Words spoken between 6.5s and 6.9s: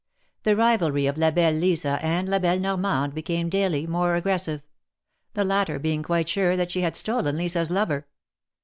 that she